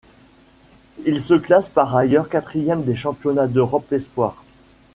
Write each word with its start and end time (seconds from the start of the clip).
Il 1.05 1.21
se 1.21 1.35
classe 1.35 1.69
par 1.69 1.95
ailleurs 1.95 2.27
quatrième 2.27 2.83
des 2.83 2.95
Championnats 2.95 3.45
d'Europe 3.45 3.93
espoirs. 3.93 4.43